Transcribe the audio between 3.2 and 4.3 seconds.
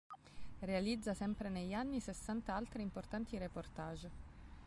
reportage.